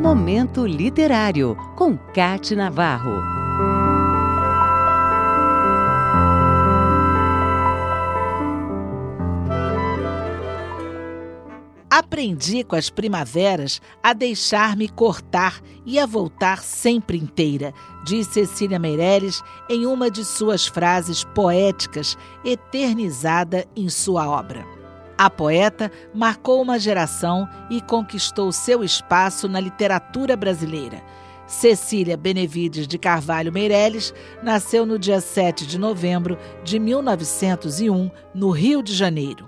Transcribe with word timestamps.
Momento 0.00 0.66
Literário, 0.66 1.54
com 1.76 1.94
Cate 1.94 2.56
Navarro. 2.56 3.22
Aprendi 11.90 12.64
com 12.64 12.76
as 12.76 12.88
primaveras 12.88 13.82
a 14.02 14.14
deixar-me 14.14 14.88
cortar 14.88 15.60
e 15.84 15.98
a 15.98 16.06
voltar 16.06 16.62
sempre 16.62 17.18
inteira, 17.18 17.74
diz 18.06 18.26
Cecília 18.28 18.78
Meireles 18.78 19.42
em 19.68 19.84
uma 19.84 20.10
de 20.10 20.24
suas 20.24 20.66
frases 20.66 21.24
poéticas 21.24 22.16
eternizada 22.42 23.66
em 23.76 23.90
sua 23.90 24.30
obra. 24.30 24.79
A 25.20 25.28
poeta 25.28 25.92
marcou 26.14 26.62
uma 26.62 26.78
geração 26.78 27.46
e 27.68 27.78
conquistou 27.82 28.50
seu 28.50 28.82
espaço 28.82 29.50
na 29.50 29.60
literatura 29.60 30.34
brasileira. 30.34 31.02
Cecília 31.46 32.16
Benevides 32.16 32.88
de 32.88 32.96
Carvalho 32.96 33.52
Meireles 33.52 34.14
nasceu 34.42 34.86
no 34.86 34.98
dia 34.98 35.20
7 35.20 35.66
de 35.66 35.78
novembro 35.78 36.38
de 36.64 36.78
1901, 36.78 38.10
no 38.34 38.48
Rio 38.48 38.82
de 38.82 38.94
Janeiro. 38.94 39.46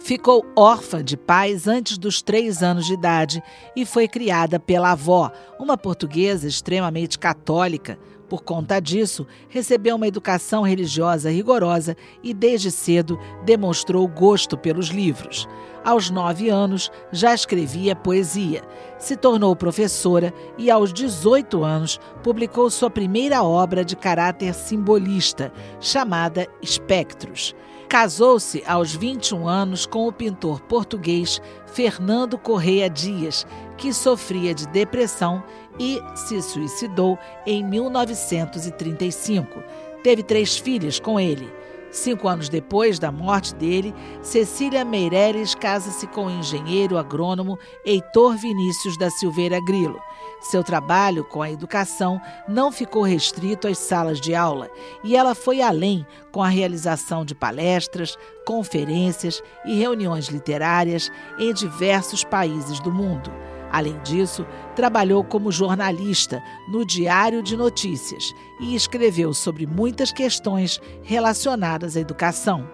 Ficou 0.00 0.44
órfã 0.56 1.02
de 1.04 1.16
pais 1.16 1.68
antes 1.68 1.96
dos 1.96 2.20
três 2.20 2.60
anos 2.60 2.84
de 2.84 2.94
idade 2.94 3.40
e 3.76 3.86
foi 3.86 4.08
criada 4.08 4.58
pela 4.58 4.90
avó, 4.90 5.30
uma 5.60 5.78
portuguesa 5.78 6.48
extremamente 6.48 7.20
católica. 7.20 8.00
Por 8.28 8.42
conta 8.42 8.80
disso, 8.80 9.26
recebeu 9.48 9.96
uma 9.96 10.06
educação 10.06 10.62
religiosa 10.62 11.30
rigorosa 11.30 11.96
e, 12.22 12.32
desde 12.32 12.70
cedo, 12.70 13.18
demonstrou 13.44 14.06
gosto 14.08 14.56
pelos 14.56 14.88
livros. 14.88 15.46
Aos 15.84 16.08
nove 16.08 16.48
anos, 16.48 16.90
já 17.12 17.34
escrevia 17.34 17.94
poesia. 17.94 18.62
Se 18.98 19.16
tornou 19.16 19.54
professora 19.54 20.32
e, 20.56 20.70
aos 20.70 20.92
18 20.92 21.62
anos, 21.62 22.00
publicou 22.22 22.70
sua 22.70 22.88
primeira 22.88 23.42
obra 23.42 23.84
de 23.84 23.94
caráter 23.94 24.54
simbolista, 24.54 25.52
chamada 25.78 26.48
Espectros. 26.62 27.54
Casou-se 27.88 28.62
aos 28.66 28.94
21 28.94 29.46
anos 29.48 29.86
com 29.86 30.08
o 30.08 30.12
pintor 30.12 30.60
português 30.62 31.40
Fernando 31.66 32.36
Correia 32.38 32.90
Dias, 32.90 33.46
que 33.76 33.92
sofria 33.92 34.54
de 34.54 34.66
depressão 34.68 35.42
e 35.78 36.00
se 36.14 36.40
suicidou 36.42 37.18
em 37.46 37.62
1935. 37.64 39.62
Teve 40.02 40.22
três 40.22 40.56
filhas 40.56 40.98
com 40.98 41.20
ele. 41.20 41.52
Cinco 41.94 42.26
anos 42.26 42.48
depois 42.48 42.98
da 42.98 43.12
morte 43.12 43.54
dele, 43.54 43.94
Cecília 44.20 44.84
Meireles 44.84 45.54
casa-se 45.54 46.08
com 46.08 46.26
o 46.26 46.30
engenheiro 46.30 46.98
agrônomo 46.98 47.56
Heitor 47.86 48.36
Vinícius 48.36 48.98
da 48.98 49.08
Silveira 49.10 49.60
Grilo. 49.64 50.00
Seu 50.40 50.64
trabalho 50.64 51.22
com 51.22 51.40
a 51.40 51.52
educação 51.52 52.20
não 52.48 52.72
ficou 52.72 53.04
restrito 53.04 53.68
às 53.68 53.78
salas 53.78 54.20
de 54.20 54.34
aula 54.34 54.68
e 55.04 55.14
ela 55.14 55.36
foi 55.36 55.62
além 55.62 56.04
com 56.32 56.42
a 56.42 56.48
realização 56.48 57.24
de 57.24 57.32
palestras, 57.32 58.18
conferências 58.44 59.40
e 59.64 59.78
reuniões 59.78 60.26
literárias 60.26 61.12
em 61.38 61.54
diversos 61.54 62.24
países 62.24 62.80
do 62.80 62.90
mundo. 62.90 63.30
Além 63.74 63.98
disso, 64.04 64.46
trabalhou 64.76 65.24
como 65.24 65.50
jornalista 65.50 66.40
no 66.68 66.86
Diário 66.86 67.42
de 67.42 67.56
Notícias 67.56 68.32
e 68.60 68.76
escreveu 68.76 69.34
sobre 69.34 69.66
muitas 69.66 70.12
questões 70.12 70.80
relacionadas 71.02 71.96
à 71.96 72.00
educação. 72.00 72.68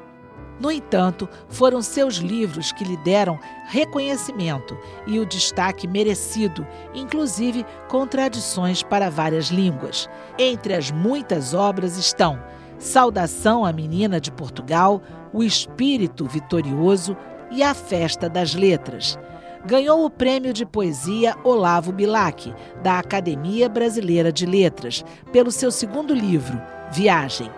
No 0.61 0.71
entanto, 0.71 1.27
foram 1.49 1.81
seus 1.81 2.17
livros 2.17 2.71
que 2.71 2.85
lhe 2.85 2.99
deram 2.99 3.41
reconhecimento 3.69 4.77
e 5.07 5.19
o 5.19 5.25
destaque 5.25 5.89
merecido, 5.89 6.67
inclusive 6.93 7.65
com 7.89 8.07
traduções 8.07 8.83
para 8.83 9.09
várias 9.09 9.47
línguas. 9.47 10.07
Entre 10.39 10.75
as 10.75 10.91
muitas 10.91 11.55
obras 11.55 11.97
estão 11.97 12.39
Saudação 12.79 13.65
à 13.65 13.73
Menina 13.73 14.21
de 14.21 14.31
Portugal, 14.31 15.01
O 15.33 15.43
Espírito 15.43 16.27
Vitorioso 16.27 17.17
e 17.51 17.63
A 17.63 17.73
Festa 17.73 18.29
das 18.29 18.55
Letras 18.55 19.19
ganhou 19.65 20.05
o 20.05 20.11
prêmio 20.11 20.53
de 20.53 20.65
poesia 20.65 21.37
Olavo 21.45 21.93
Bilac, 21.93 22.55
da 22.83 22.99
Academia 22.99 23.69
Brasileira 23.69 24.33
de 24.33 24.47
Letras, 24.47 25.05
pelo 25.33 25.51
seu 25.51 25.71
segundo 25.71 26.15
livro, 26.15 26.61
Viagem. 26.93 27.51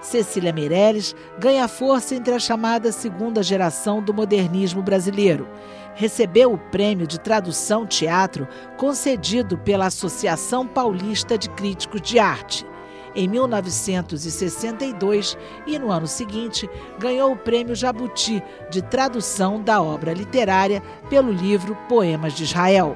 Cecília 0.00 0.52
Meirelles 0.52 1.14
ganha 1.38 1.68
força 1.68 2.14
entre 2.14 2.32
a 2.32 2.38
chamada 2.38 2.90
segunda 2.90 3.42
geração 3.42 4.02
do 4.02 4.14
modernismo 4.14 4.82
brasileiro. 4.82 5.46
Recebeu 5.94 6.54
o 6.54 6.58
prêmio 6.58 7.06
de 7.06 7.20
tradução 7.20 7.86
teatro 7.86 8.48
concedido 8.78 9.58
pela 9.58 9.86
Associação 9.86 10.66
Paulista 10.66 11.36
de 11.36 11.50
Críticos 11.50 12.00
de 12.00 12.18
Arte 12.18 12.69
em 13.14 13.28
1962 13.28 15.38
e 15.66 15.78
no 15.78 15.90
ano 15.90 16.06
seguinte 16.06 16.68
ganhou 16.98 17.32
o 17.32 17.36
Prêmio 17.36 17.74
Jabuti 17.74 18.42
de 18.70 18.82
tradução 18.82 19.62
da 19.62 19.80
obra 19.82 20.12
literária 20.12 20.82
pelo 21.08 21.32
livro 21.32 21.74
Poemas 21.88 22.34
de 22.34 22.44
Israel. 22.44 22.94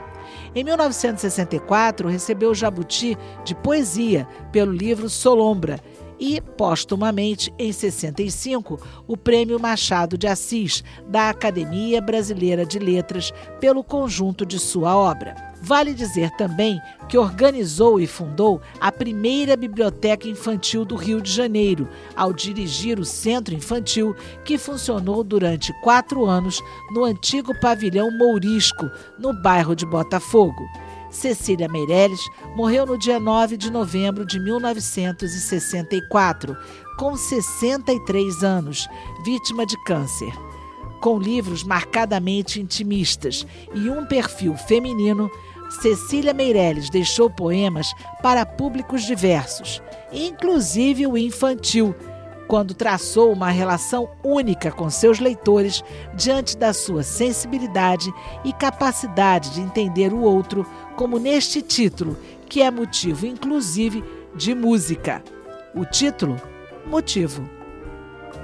Em 0.55 0.63
1964, 0.63 2.09
recebeu 2.09 2.51
o 2.51 2.55
Jabuti 2.55 3.17
de 3.45 3.55
poesia 3.55 4.29
pelo 4.53 4.73
livro 4.73 5.09
Solombra 5.09 5.81
e, 6.19 6.41
postumamente, 6.41 7.53
em 7.59 7.73
65, 7.73 8.81
o 9.07 9.17
Prêmio 9.17 9.59
Machado 9.59 10.17
de 10.17 10.27
Assis, 10.27 10.83
da 11.09 11.31
Academia 11.31 12.01
Brasileira 12.01 12.65
de 12.65 12.79
Letras, 12.79 13.33
pelo 13.61 13.83
conjunto 13.83 14.47
de 14.47 14.59
sua 14.59 14.97
obra. 14.97 15.35
Vale 15.63 15.95
dizer 15.95 16.31
também 16.33 16.79
que 17.09 17.17
organizou 17.17 17.99
e 17.99 18.07
fundou 18.07 18.61
a 18.79 18.93
primeira 18.93 19.57
biblioteca 19.57 20.29
infantil 20.29 20.85
do 20.85 20.95
Rio 20.95 21.23
de 21.23 21.33
Janeiro, 21.33 21.89
ao 22.15 22.35
dirigir 22.35 23.01
o 23.01 23.05
Centro 23.05 23.55
Infantil, 23.55 24.15
que 24.45 24.59
funcionou 24.59 25.25
durante 25.25 25.73
quatro 25.81 26.27
anos 26.27 26.61
no 26.93 27.05
antigo 27.05 27.59
pavilhão 27.61 28.11
Mourisco, 28.11 28.91
no 29.19 29.33
bairro 29.33 29.75
de 29.75 29.87
Botafogo. 29.87 30.63
Cecília 31.15 31.69
Meirelles 31.69 32.29
morreu 32.57 32.85
no 32.85 32.99
dia 32.99 33.21
9 33.21 33.57
de 33.57 33.71
novembro 33.71 34.27
de 34.27 34.41
1964, 34.41 36.57
com 36.99 37.17
63 37.17 38.43
anos, 38.43 38.89
vítima 39.25 39.65
de 39.65 39.81
câncer. 39.85 40.33
Com 41.01 41.17
livros 41.19 41.63
marcadamente 41.63 42.61
intimistas 42.61 43.47
e 43.75 43.89
um 43.89 44.05
perfil 44.07 44.57
feminino, 44.57 45.31
Cecília 45.81 46.35
Meirelles 46.35 46.91
deixou 46.91 47.31
poemas 47.31 47.95
para 48.23 48.45
públicos 48.45 49.05
diversos, 49.05 49.81
inclusive 50.13 51.07
o 51.07 51.17
infantil, 51.17 51.95
quando 52.47 52.75
traçou 52.75 53.33
uma 53.33 53.51
relação 53.51 54.09
única 54.23 54.71
com 54.71 54.91
seus 54.91 55.19
leitores 55.19 55.83
diante 56.15 56.57
da 56.57 56.73
sua 56.73 57.03
sensibilidade 57.03 58.13
e 58.45 58.53
capacidade 58.53 59.51
de 59.51 59.61
entender 59.61 60.13
o 60.13 60.21
outro, 60.21 60.67
como 60.97 61.19
neste 61.19 61.61
título, 61.63 62.17
que 62.49 62.63
é 62.63 62.71
motivo 62.71 63.27
inclusive 63.27 64.03
de 64.35 64.55
música. 64.55 65.23
O 65.75 65.85
título? 65.85 66.37
Motivo. 66.87 67.49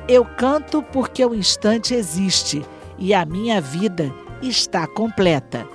Eu 0.08 0.24
canto 0.24 0.82
porque 0.82 1.24
o 1.24 1.34
instante 1.34 1.94
existe 1.94 2.64
e 2.98 3.14
a 3.14 3.24
minha 3.24 3.60
vida 3.60 4.12
está 4.42 4.86
completa. 4.86 5.66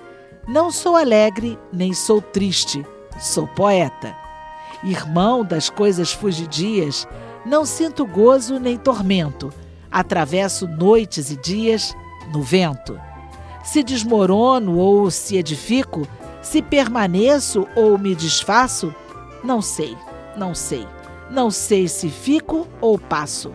Não 0.47 0.71
sou 0.71 0.95
alegre, 0.95 1.57
nem 1.71 1.93
sou 1.93 2.21
triste, 2.21 2.85
sou 3.19 3.47
poeta. 3.47 4.15
Irmão 4.83 5.43
das 5.43 5.69
coisas 5.69 6.11
fugidias, 6.11 7.07
não 7.45 7.65
sinto 7.65 8.05
gozo 8.05 8.59
nem 8.59 8.77
tormento, 8.77 9.51
atravesso 9.91 10.67
noites 10.67 11.31
e 11.31 11.37
dias 11.37 11.95
no 12.33 12.41
vento. 12.41 12.99
Se 13.63 13.83
desmorono 13.83 14.77
ou 14.77 15.09
se 15.09 15.37
edifico, 15.37 16.07
se 16.45 16.61
permaneço 16.61 17.67
ou 17.75 17.97
me 17.97 18.13
desfaço, 18.13 18.93
não 19.43 19.63
sei, 19.63 19.97
não 20.37 20.53
sei, 20.53 20.87
não 21.29 21.49
sei 21.49 21.87
se 21.87 22.07
fico 22.07 22.67
ou 22.79 22.99
passo. 22.99 23.51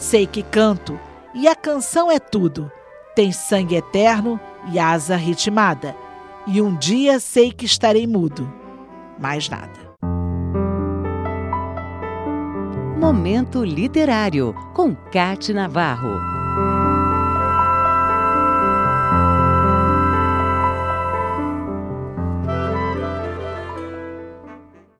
Sei 0.00 0.26
que 0.26 0.42
canto, 0.42 0.98
e 1.32 1.46
a 1.46 1.54
canção 1.54 2.10
é 2.10 2.18
tudo. 2.18 2.70
Tem 3.14 3.30
sangue 3.30 3.76
eterno 3.76 4.38
e 4.72 4.80
asa 4.80 5.14
ritmada 5.14 5.94
e 6.44 6.60
um 6.60 6.74
dia 6.74 7.20
sei 7.20 7.52
que 7.52 7.64
estarei 7.64 8.06
mudo. 8.06 8.52
Mais 9.16 9.48
nada. 9.48 9.88
Momento 12.98 13.64
Literário, 13.64 14.52
com 14.74 14.92
Cate 14.94 15.54
Navarro. 15.54 16.37